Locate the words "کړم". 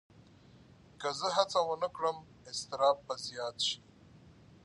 1.95-2.17